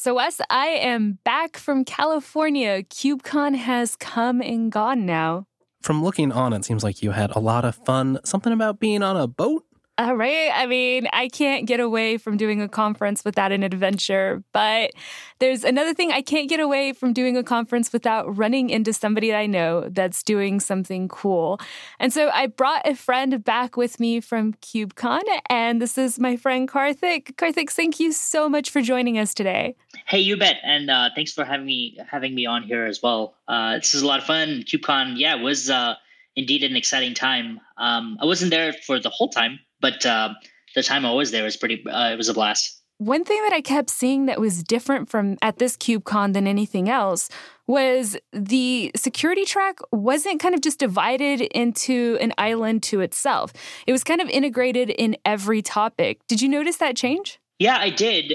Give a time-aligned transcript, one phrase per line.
[0.00, 2.84] So, Wes, I am back from California.
[2.84, 5.48] KubeCon has come and gone now.
[5.82, 8.20] From looking on, it seems like you had a lot of fun.
[8.22, 9.64] Something about being on a boat?
[10.00, 10.52] All right.
[10.54, 14.44] I mean, I can't get away from doing a conference without an adventure.
[14.52, 14.92] But
[15.40, 19.32] there's another thing I can't get away from doing a conference without running into somebody
[19.32, 21.60] that I know that's doing something cool.
[21.98, 26.36] And so I brought a friend back with me from KubeCon, and this is my
[26.36, 27.34] friend Karthik.
[27.34, 29.74] Karthik, thank you so much for joining us today.
[30.06, 33.34] Hey, you bet, and uh, thanks for having me having me on here as well.
[33.48, 34.62] Uh, this is a lot of fun.
[34.62, 35.96] KubeCon, yeah, was uh,
[36.38, 37.60] indeed an exciting time.
[37.76, 40.34] Um, I wasn't there for the whole time but uh,
[40.74, 41.84] the time I was there was pretty.
[41.86, 42.74] Uh, it was a blast.
[42.98, 46.88] One thing that I kept seeing that was different from at this KubeCon than anything
[46.88, 47.28] else
[47.68, 53.52] was the security track wasn't kind of just divided into an island to itself.
[53.86, 56.18] It was kind of integrated in every topic.
[56.26, 57.38] Did you notice that change?
[57.60, 58.32] Yeah, I did.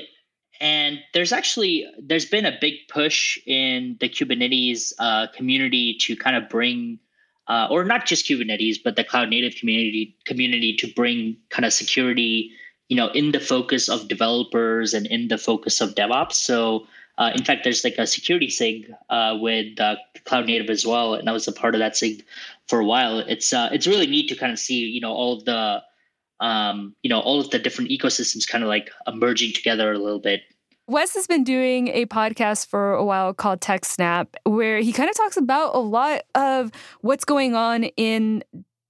[0.62, 6.38] And there's actually there's been a big push in the Kubernetes uh, community to kind
[6.38, 7.00] of bring
[7.48, 11.74] uh, or not just Kubernetes, but the cloud native community community to bring kind of
[11.74, 12.52] security,
[12.88, 16.34] you know, in the focus of developers and in the focus of DevOps.
[16.34, 20.86] So, uh, in fact, there's like a security sig uh, with uh, cloud native as
[20.86, 22.24] well, and I was a part of that sig
[22.68, 23.20] for a while.
[23.20, 25.84] It's uh, it's really neat to kind of see, you know, all of the
[26.40, 30.20] um, you know all of the different ecosystems kind of like emerging together a little
[30.20, 30.44] bit
[30.88, 35.10] Wes has been doing a podcast for a while called Tech Snap, where he kind
[35.10, 38.44] of talks about a lot of what's going on in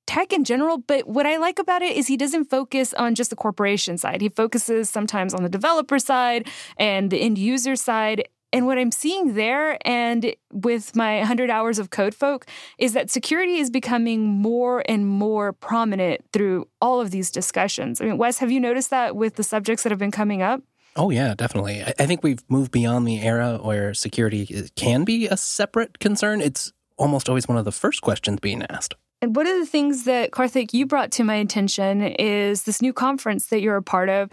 [0.07, 0.79] tech in general.
[0.79, 4.21] But what I like about it is he doesn't focus on just the corporation side.
[4.21, 8.27] He focuses sometimes on the developer side and the end user side.
[8.51, 12.47] And what I'm seeing there and with my 100 hours of code folk
[12.79, 18.01] is that security is becoming more and more prominent through all of these discussions.
[18.01, 20.61] I mean, Wes, have you noticed that with the subjects that have been coming up?
[20.95, 21.83] Oh, yeah, definitely.
[21.83, 26.39] I think we've moved beyond the era where security uh, can be a separate concern.
[26.39, 28.93] It's almost always one of the first questions being asked.
[29.23, 32.91] And one of the things that Karthik you brought to my attention is this new
[32.91, 34.29] conference that you're a part of,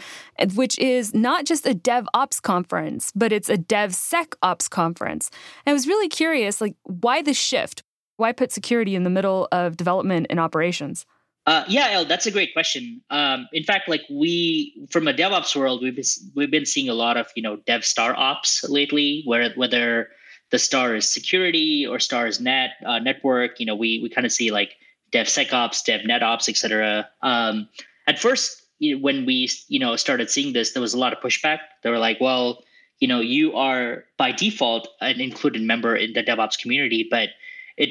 [0.57, 5.31] which is not just a DevOps conference, but it's a DevSecOps conference.
[5.65, 7.85] And I was really curious, like, why the shift?
[8.17, 11.07] Why put security in the middle of development and operations?
[11.47, 13.01] Uh, yeah, El, that's a great question.
[13.11, 16.95] Um, in fact, like we from a DevOps world, we've been, we've been seeing a
[16.95, 20.09] lot of you know Dev Star Ops lately, where whether
[20.51, 23.59] the star is security or star is net uh, network.
[23.59, 24.77] You know, we we kind of see like
[25.13, 27.09] DevSecOps, DevNetOps, etc.
[27.23, 27.69] Um,
[28.07, 31.59] at first, when we you know started seeing this, there was a lot of pushback.
[31.83, 32.63] They were like, well,
[32.99, 37.31] you know, you are by default an included member in the DevOps community, but
[37.77, 37.91] it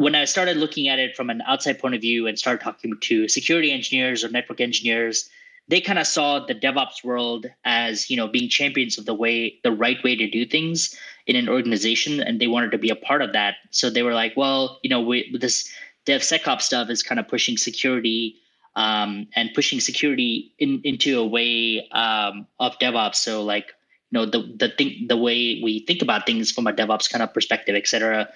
[0.00, 2.94] when I started looking at it from an outside point of view and started talking
[2.98, 5.28] to security engineers or network engineers,
[5.68, 9.58] they kind of saw the DevOps world as you know being champions of the way
[9.62, 10.96] the right way to do things
[11.26, 13.56] in an organization, and they wanted to be a part of that.
[13.72, 15.70] So they were like, well, you know, we, this
[16.06, 18.36] DevSecOps stuff is kind of pushing security
[18.76, 23.16] um, and pushing security in, into a way um, of DevOps.
[23.16, 23.66] So like
[24.10, 27.22] you know the the thing the way we think about things from a DevOps kind
[27.22, 28.30] of perspective, et cetera.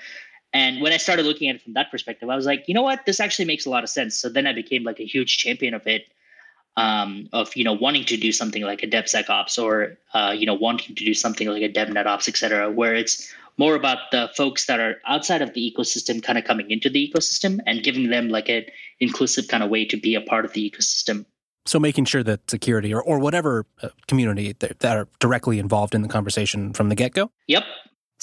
[0.54, 2.82] And when I started looking at it from that perspective, I was like, you know
[2.82, 4.16] what, this actually makes a lot of sense.
[4.16, 6.06] So then I became like a huge champion of it,
[6.76, 10.54] um, of you know wanting to do something like a DevSecOps or uh, you know
[10.54, 14.66] wanting to do something like a DevNetOps, et cetera, where it's more about the folks
[14.66, 18.28] that are outside of the ecosystem kind of coming into the ecosystem and giving them
[18.28, 18.64] like an
[19.00, 21.24] inclusive kind of way to be a part of the ecosystem.
[21.66, 25.94] So making sure that security or, or whatever uh, community that, that are directly involved
[25.94, 27.30] in the conversation from the get go?
[27.46, 27.64] Yep.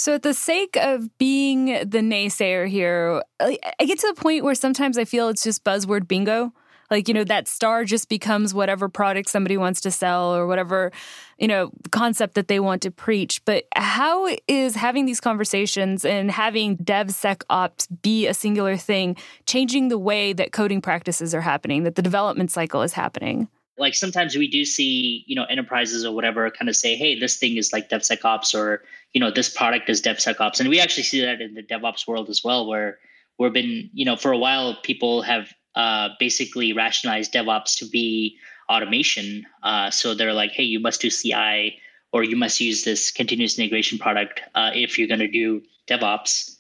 [0.02, 4.56] So, at the sake of being the naysayer here, I get to the point where
[4.56, 6.54] sometimes I feel it's just buzzword bingo.
[6.90, 10.92] Like, you know, that star just becomes whatever product somebody wants to sell or whatever,
[11.38, 13.46] you know, concept that they want to preach.
[13.46, 20.00] But how is having these conversations and having DevSecOps be a singular thing changing the
[20.00, 23.50] way that coding practices are happening, that the development cycle is happening?
[23.82, 27.38] Like sometimes we do see you know enterprises or whatever kind of say hey this
[27.38, 30.60] thing is like devsecops or you know this product is devsecops.
[30.60, 33.00] And we actually see that in the devops world as well where
[33.38, 38.38] we've been you know for a while people have uh, basically rationalized devops to be
[38.70, 39.46] automation.
[39.64, 41.78] Uh, so they're like hey you must do ci
[42.14, 46.58] or you must use this continuous integration product uh, if you're going to do devops.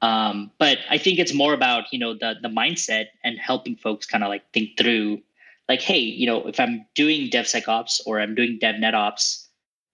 [0.00, 4.06] Um, but i think it's more about you know the the mindset and helping folks
[4.06, 5.20] kind of like think through
[5.68, 9.46] like, hey, you know, if I'm doing DevSecOps or I'm doing DevNetOps,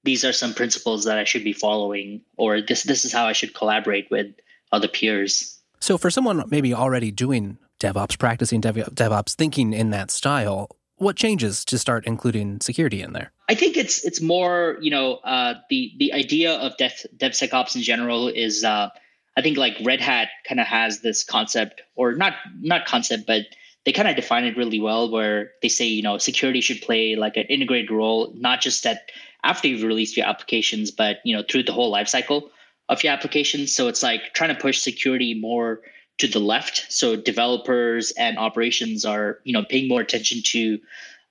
[0.05, 3.32] these are some principles that I should be following, or this this is how I
[3.32, 4.26] should collaborate with
[4.71, 5.59] other peers.
[5.81, 11.17] So, for someone maybe already doing DevOps, practicing Dev, DevOps, thinking in that style, what
[11.17, 13.32] changes to start including security in there?
[13.49, 17.82] I think it's it's more you know uh, the the idea of dev DevSecOps in
[17.82, 18.91] general is uh,
[19.37, 23.43] I think like Red Hat kind of has this concept or not not concept but
[23.85, 27.17] they kind of define it really well where they say you know security should play
[27.17, 29.11] like an integrated role not just at
[29.43, 32.51] after you've released your applications but you know through the whole lifecycle
[32.89, 33.75] of your applications.
[33.75, 35.81] So it's like trying to push security more
[36.19, 36.87] to the left.
[36.91, 40.79] So developers and operations are you know paying more attention to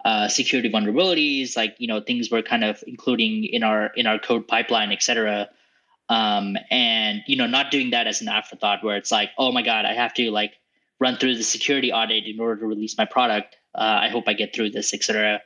[0.06, 4.20] uh, security vulnerabilities like you know things we're kind of including in our in our
[4.20, 5.50] code pipeline et cetera.
[6.10, 9.62] Um, and you know not doing that as an afterthought where it's like oh my
[9.62, 10.60] god i have to like
[11.04, 13.58] run through the security audit in order to release my product.
[13.76, 15.42] Uh, I hope I get through this, etc.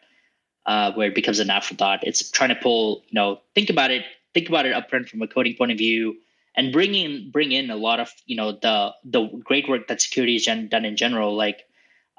[0.66, 2.00] Uh, where it becomes an afterthought.
[2.04, 5.28] It's trying to pull, you know, think about it, think about it upfront from a
[5.28, 6.16] coding point of view,
[6.56, 10.02] and bring in bring in a lot of, you know, the the great work that
[10.08, 11.36] security has done in general.
[11.36, 11.64] Like,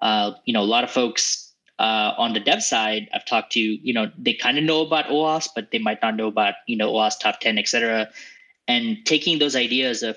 [0.02, 3.60] uh, you know, a lot of folks uh, on the dev side I've talked to,
[3.60, 6.76] you know, they kind of know about OWASP, but they might not know about, you
[6.76, 8.08] know, OWASP top ten, etc.
[8.66, 10.16] And taking those ideas of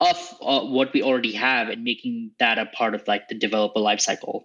[0.00, 3.80] of uh, what we already have and making that a part of like the developer
[3.80, 4.44] lifecycle.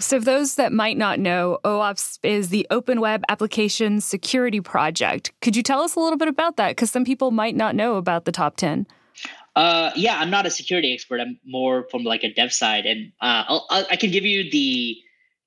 [0.00, 5.30] So, for those that might not know, OWASP is the Open Web Application Security Project.
[5.40, 6.70] Could you tell us a little bit about that?
[6.70, 8.88] Because some people might not know about the top 10.
[9.54, 11.20] Uh, yeah, I'm not a security expert.
[11.20, 14.50] I'm more from like a dev side, and uh, I'll, I'll, i can give you
[14.50, 14.96] the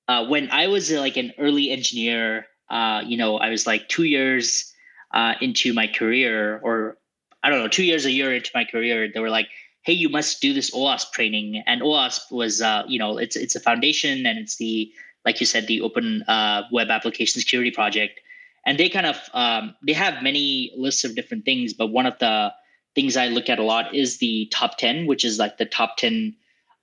[0.08, 2.46] uh, when I was like an early engineer.
[2.70, 4.74] Uh, you know, I was like two years
[5.14, 6.98] uh, into my career, or
[7.44, 9.48] I don't know, two years, a year into my career, they were like,
[9.84, 13.56] "Hey, you must do this OWASP training." And OWASP was, uh, you know, it's it's
[13.56, 14.92] a foundation and it's the,
[15.26, 18.20] like you said, the Open uh, Web Application Security Project.
[18.66, 22.18] And they kind of um, they have many lists of different things, but one of
[22.20, 22.52] the
[22.96, 25.98] things I look at a lot is the top ten, which is like the top
[25.98, 26.36] ten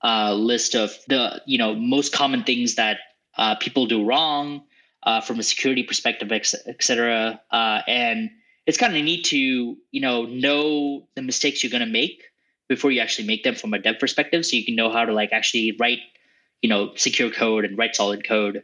[0.02, 2.98] uh, list of the you know most common things that
[3.36, 4.62] uh, people do wrong
[5.02, 6.46] uh, from a security perspective, et
[6.80, 7.40] cetera.
[7.50, 8.30] Uh, and
[8.66, 12.24] it's kind of neat to you know know the mistakes you're going to make
[12.68, 15.12] before you actually make them from a dev perspective so you can know how to
[15.12, 16.00] like actually write
[16.62, 18.62] you know secure code and write solid code.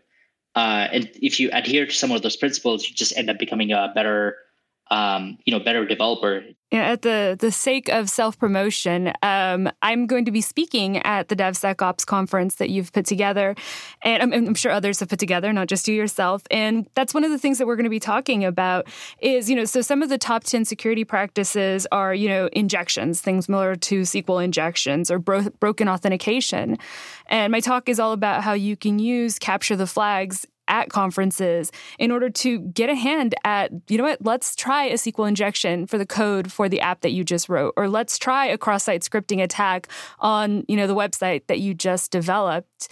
[0.57, 3.73] Uh, and if you adhere to some of those principles you just end up becoming
[3.73, 4.37] a better
[4.91, 6.45] um, you know better developer.
[6.71, 11.27] Yeah, at the the sake of self promotion um, i'm going to be speaking at
[11.27, 13.57] the devsecops conference that you've put together
[14.03, 17.25] and I'm, I'm, sure others have put together not just you yourself and that's one
[17.25, 18.87] of the things that we're going to be talking about
[19.21, 23.21] is you know so some of the top 10 security practices are you know injections
[23.21, 26.79] things similar to sql injections or bro- broken authentication.
[27.27, 31.71] And my talk is all about how you can use capture the flags at conferences
[31.99, 35.87] in order to get a hand at, you know what, let's try a SQL injection
[35.87, 39.03] for the code for the app that you just wrote, or let's try a cross-site
[39.03, 39.89] scripting attack
[40.21, 42.89] on, you know, the website that you just developed.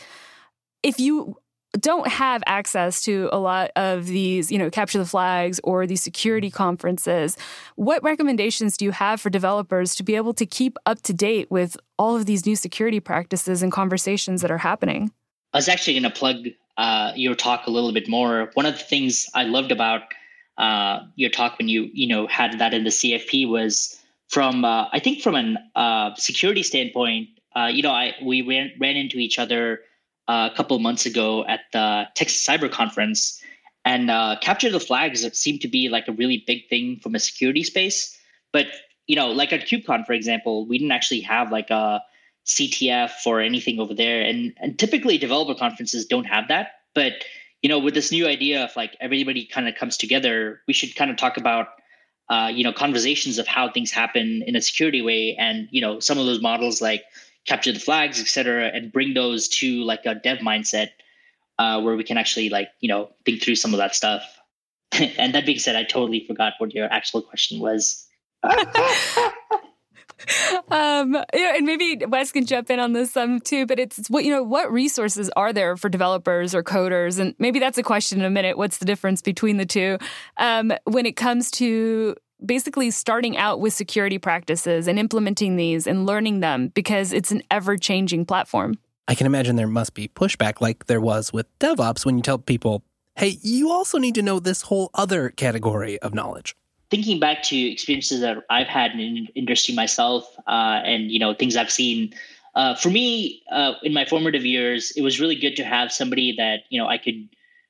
[0.82, 1.36] If you
[1.78, 6.02] don't have access to a lot of these, you know, capture the flags or these
[6.02, 7.36] security conferences,
[7.76, 11.50] what recommendations do you have for developers to be able to keep up to date
[11.50, 15.12] with all of these new security practices and conversations that are happening?
[15.52, 16.46] I was actually going to plug
[16.78, 18.50] uh, your talk a little bit more.
[18.54, 20.02] One of the things I loved about
[20.56, 24.88] uh, your talk when you you know had that in the CFP was from uh,
[24.92, 27.28] I think from an uh, security standpoint.
[27.54, 29.80] Uh, you know, I we ran, ran into each other
[30.28, 33.42] uh, a couple months ago at the Texas Cyber Conference,
[33.84, 34.08] and
[34.40, 38.16] capture the flags seemed to be like a really big thing from a security space.
[38.52, 38.66] But
[39.08, 42.00] you know, like at KubeCon, for example, we didn't actually have like a
[42.48, 44.22] CTF or anything over there.
[44.22, 46.72] And, and typically developer conferences don't have that.
[46.94, 47.12] But
[47.62, 50.94] you know, with this new idea of like everybody kind of comes together, we should
[50.94, 51.68] kind of talk about
[52.30, 55.98] uh, you know conversations of how things happen in a security way, and you know
[55.98, 57.04] some of those models like
[57.46, 60.90] capture the flags, et cetera, and bring those to like a dev mindset
[61.58, 64.22] uh, where we can actually like you know think through some of that stuff.
[64.92, 68.06] and that being said, I totally forgot what your actual question was.
[70.70, 73.66] um, you know, and maybe Wes can jump in on this some too.
[73.66, 77.58] But it's what you know, what resources are there for developers or coders, and maybe
[77.58, 78.58] that's a question in a minute.
[78.58, 79.98] What's the difference between the two
[80.36, 86.06] um, when it comes to basically starting out with security practices and implementing these and
[86.06, 88.78] learning them because it's an ever changing platform.
[89.08, 92.38] I can imagine there must be pushback like there was with DevOps when you tell
[92.38, 92.84] people,
[93.16, 96.54] hey, you also need to know this whole other category of knowledge
[96.90, 101.56] thinking back to experiences that I've had in industry myself, uh, and you know things
[101.56, 102.14] I've seen.
[102.54, 106.34] Uh, for me, uh, in my formative years, it was really good to have somebody
[106.36, 107.28] that you know I could,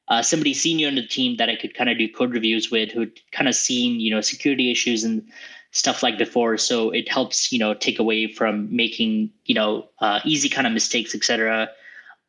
[0.08, 2.90] uh, somebody senior in the team that I could kind of do code reviews with,
[2.90, 5.28] who'd kind of seen you know security issues and
[5.72, 6.56] stuff like before.
[6.56, 10.72] So it helps you know take away from making you know uh, easy kind of
[10.72, 11.68] mistakes, etc.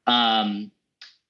[0.08, 0.72] Um,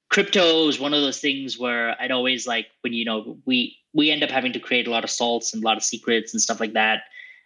[0.09, 4.11] crypto is one of those things where I'd always like when you know we we
[4.11, 6.41] end up having to create a lot of salts and a lot of secrets and
[6.41, 7.01] stuff like that.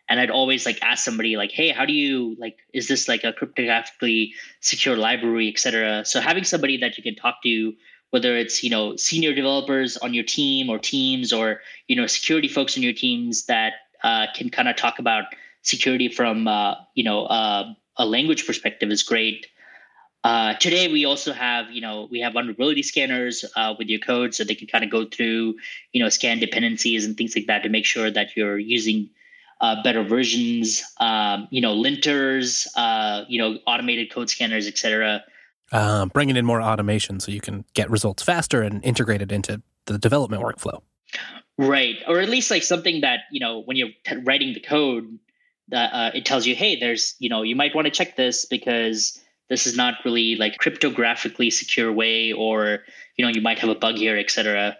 [0.09, 3.23] And I'd always like ask somebody like, hey, how do you like is this like
[3.23, 6.03] a cryptographically secure library, et cetera?
[6.05, 7.73] So having somebody that you can talk to,
[8.09, 12.49] whether it's, you know, senior developers on your team or teams or, you know, security
[12.49, 15.25] folks on your teams that uh, can kind of talk about
[15.63, 19.47] security from uh, you know uh, a language perspective is great.
[20.23, 24.33] Uh, today we also have you know we have vulnerability scanners uh, with your code,
[24.33, 25.55] so they can kind of go through
[25.91, 29.09] you know scan dependencies and things like that to make sure that you're using
[29.59, 30.81] uh, better versions.
[30.99, 35.23] Um, you know linters, uh, you know automated code scanners, etc.
[35.73, 39.61] Um, bringing in more automation so you can get results faster and integrate it into
[39.87, 40.81] the development workflow.
[41.57, 45.19] Right, or at least like something that you know when you're t- writing the code,
[45.67, 48.45] that uh, it tells you, hey, there's you know you might want to check this
[48.45, 52.79] because this is not really like cryptographically secure way, or
[53.17, 54.77] you know you might have a bug here, etc.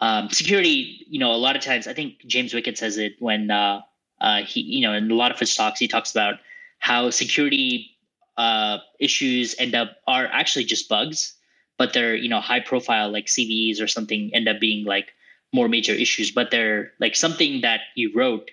[0.00, 3.50] Um, security, you know, a lot of times I think James Wickett says it when
[3.50, 3.80] uh,
[4.20, 6.36] uh, he, you know, in a lot of his talks he talks about
[6.78, 7.90] how security
[8.36, 11.34] uh, issues end up are actually just bugs,
[11.78, 15.12] but they're you know high profile like CVEs or something end up being like
[15.52, 18.50] more major issues, but they're like something that you wrote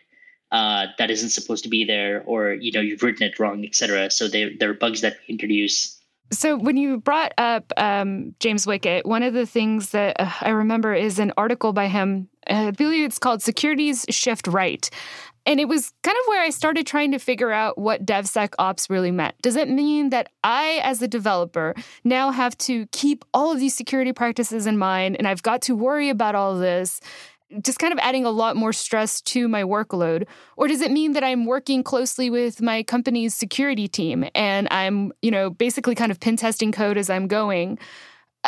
[0.52, 4.10] uh, that isn't supposed to be there, or you know you've written it wrong, etc.
[4.12, 6.00] So they they're bugs that we introduce.
[6.32, 10.50] So when you brought up um, James Wickett, one of the things that uh, I
[10.50, 12.28] remember is an article by him.
[12.48, 14.90] I believe it's called "Securities Shift Right."
[15.46, 19.12] And it was kind of where I started trying to figure out what DevSecOps really
[19.12, 19.34] meant.
[19.42, 21.74] Does it mean that I, as a developer,
[22.04, 25.76] now have to keep all of these security practices in mind and I've got to
[25.76, 27.00] worry about all this?
[27.64, 30.28] Just kind of adding a lot more stress to my workload?
[30.58, 35.14] Or does it mean that I'm working closely with my company's security team and I'm,
[35.22, 37.80] you know, basically kind of pen testing code as I'm going?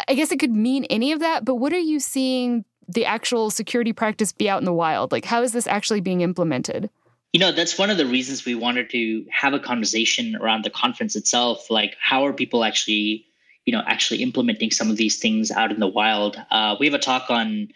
[0.08, 3.52] I guess it could mean any of that, but what are you seeing the actual
[3.52, 5.12] security practice be out in the wild?
[5.12, 6.90] Like, how is this actually being implemented?
[7.34, 10.72] You know, that's one of the reasons we wanted to have a conversation around the
[10.72, 11.70] conference itself.
[11.70, 13.26] Like, how are people actually,
[13.66, 16.42] you know, actually implementing some of these things out in the wild?
[16.50, 17.70] Uh, we have a talk on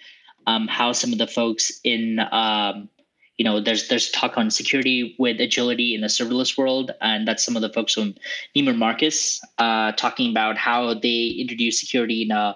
[0.47, 2.89] um, how some of the folks in, um,
[3.37, 7.43] you know, there's there's talk on security with agility in the serverless world, and that's
[7.43, 8.15] some of the folks from
[8.55, 12.55] Neiman Marcus uh, talking about how they introduce security in a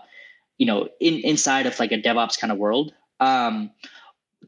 [0.58, 2.94] you know in inside of like a devops kind of world.
[3.20, 3.72] Um,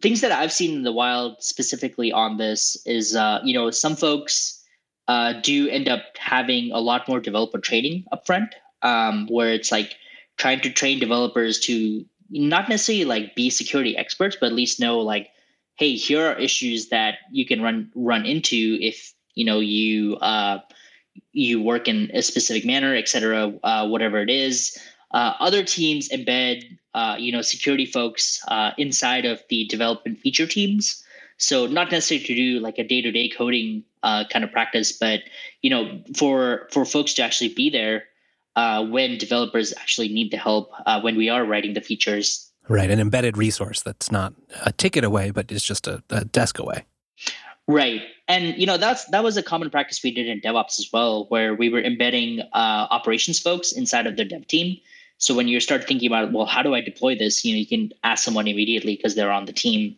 [0.02, 3.96] things that i've seen in the wild specifically on this is uh, you know some
[3.96, 4.64] folks
[5.08, 8.50] uh, do end up having a lot more developer training upfront
[8.84, 9.96] um, where it's like
[10.38, 15.00] trying to train developers to not necessarily like be security experts but at least know
[15.00, 15.30] like
[15.76, 20.60] hey here are issues that you can run run into if you know you uh,
[21.32, 24.78] you work in a specific manner et cetera uh, whatever it is
[25.12, 30.46] uh, other teams embed, uh, you know, security folks uh, inside of the development feature
[30.46, 31.04] teams.
[31.38, 35.22] So not necessarily to do like a day-to-day coding uh, kind of practice, but
[35.62, 38.04] you know, for for folks to actually be there
[38.60, 42.52] uh, when developers actually need the help uh, when we are writing the features.
[42.68, 44.34] Right, an embedded resource that's not
[44.66, 46.86] a ticket away, but is just a, a desk away.
[47.68, 50.90] Right, and you know that's that was a common practice we did in DevOps as
[50.92, 54.78] well, where we were embedding operations folks inside of the dev team
[55.20, 57.44] so when you start thinking about, well, how do I deploy this?
[57.44, 59.98] You know, you can ask someone immediately because they're on the team.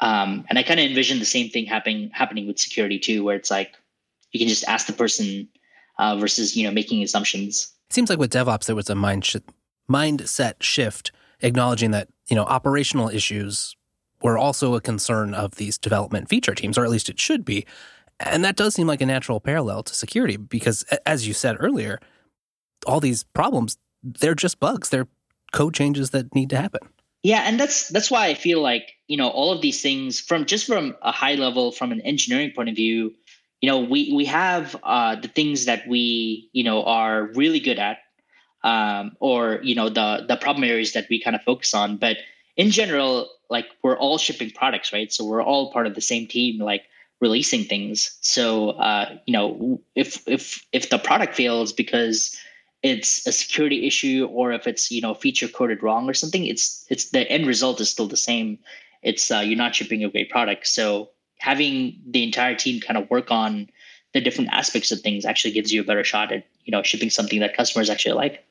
[0.00, 3.36] Um, and I kind of envision the same thing happening happening with security too, where
[3.36, 3.76] it's like
[4.32, 5.48] you can just ask the person
[5.98, 7.72] uh, versus you know making assumptions.
[7.90, 9.36] It seems like with DevOps there was a mind sh-
[9.90, 13.76] mindset shift, acknowledging that you know operational issues
[14.22, 17.66] were also a concern of these development feature teams, or at least it should be.
[18.20, 21.98] And that does seem like a natural parallel to security because, as you said earlier,
[22.86, 24.88] all these problems they're just bugs.
[24.88, 25.08] They're
[25.52, 26.80] code changes that need to happen.
[27.22, 30.44] Yeah, and that's that's why I feel like you know all of these things from
[30.44, 33.14] just from a high level, from an engineering point of view,
[33.62, 37.78] you know we we have uh, the things that we you know are really good
[37.78, 37.98] at,
[38.64, 41.96] um, or you know the the problem areas that we kind of focus on.
[41.96, 42.18] But
[42.56, 45.10] in general, like we're all shipping products, right?
[45.10, 46.82] So we're all part of the same team, like
[47.20, 48.18] releasing things.
[48.20, 52.36] So uh, you know if if if the product fails because
[52.82, 56.84] it's a security issue or if it's you know feature coded wrong or something it's
[56.88, 58.58] it's the end result is still the same
[59.02, 61.08] it's uh, you're not shipping a great product so
[61.42, 63.68] having the entire team kind of work on
[64.14, 67.10] the different aspects of things actually gives you a better shot at you know shipping
[67.10, 68.44] something that customers actually like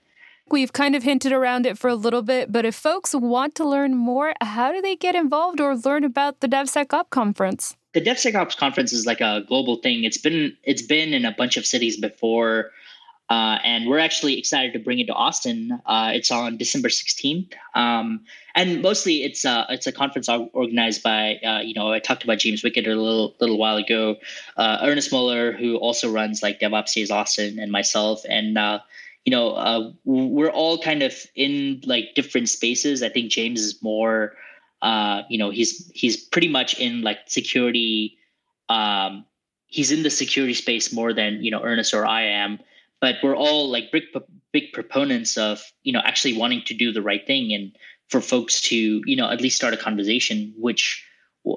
[0.49, 3.63] We've kind of hinted around it for a little bit, but if folks want to
[3.63, 7.77] learn more, how do they get involved or learn about the DevSecOps conference?
[7.93, 10.03] The DevSecOps conference is like a global thing.
[10.03, 12.71] It's been it's been in a bunch of cities before
[13.31, 15.79] Uh, and we're actually excited to bring it to Austin.
[15.85, 17.53] Uh, it's on December 16th.
[17.75, 22.25] Um, and mostly it's uh, it's a conference organized by uh, you know I talked
[22.25, 24.17] about James Wickett a little little while ago,
[24.57, 28.79] uh, Ernest Mueller who also runs like DevOps Days Austin and myself and uh,
[29.23, 33.01] you know we're all kind of in like different spaces.
[33.01, 34.35] I think James is more
[35.29, 38.17] you know he's he's pretty much in like security.
[38.67, 39.23] Um,
[39.67, 42.59] he's in the security space more than you know Ernest or I am
[43.01, 44.03] but we're all like big
[44.53, 47.75] big proponents of you know actually wanting to do the right thing and
[48.07, 51.05] for folks to you know at least start a conversation which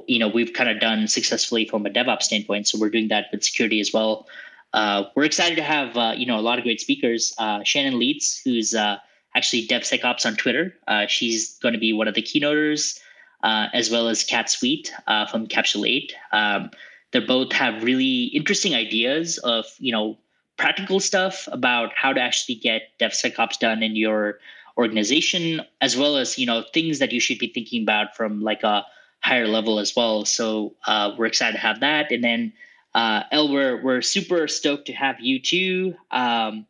[0.06, 3.26] you know we've kind of done successfully from a devops standpoint so we're doing that
[3.30, 4.26] with security as well.
[4.72, 7.32] Uh, we're excited to have uh, you know a lot of great speakers.
[7.38, 8.96] Uh, Shannon Lietz who's uh,
[9.36, 10.74] actually devsecops on twitter.
[10.88, 12.98] Uh, she's going to be one of the keynoters
[13.42, 14.92] uh, as well as kat sweet
[15.30, 16.70] from Capsule8 um,
[17.12, 20.18] they both have really interesting ideas of you know
[20.56, 24.38] practical stuff about how to actually get devsecops done in your
[24.76, 28.62] organization as well as you know things that you should be thinking about from like
[28.62, 28.84] a
[29.25, 30.25] higher level as well.
[30.26, 32.12] So uh, we're excited to have that.
[32.12, 32.52] And then
[32.94, 35.94] uh, el we're, we're super stoked to have you too.
[36.11, 36.66] Um,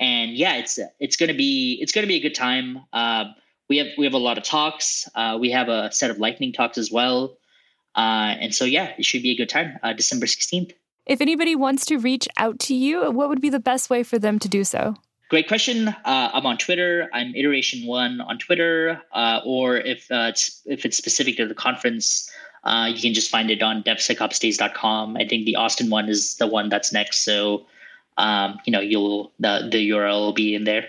[0.00, 2.80] and yeah it's it's gonna be it's gonna be a good time.
[2.92, 3.26] Uh,
[3.68, 5.08] we have we have a lot of talks.
[5.14, 7.36] Uh, we have a set of lightning talks as well.
[7.94, 10.72] Uh, and so yeah it should be a good time uh, december 16th
[11.06, 14.18] if anybody wants to reach out to you, what would be the best way for
[14.18, 14.94] them to do so?
[15.30, 15.88] Great question.
[15.88, 17.08] Uh, I'm on Twitter.
[17.12, 21.54] I'm iteration one on Twitter, uh, or if uh, it's if it's specific to the
[21.54, 22.28] conference,
[22.64, 25.16] uh, you can just find it on devsecopsdays.com.
[25.16, 27.66] I think the Austin one is the one that's next, so
[28.16, 30.88] um, you know you'll the the URL will be in there.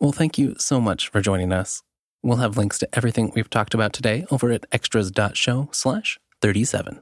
[0.00, 1.82] Well, thank you so much for joining us.
[2.22, 7.00] We'll have links to everything we've talked about today over at extras.show slash 37.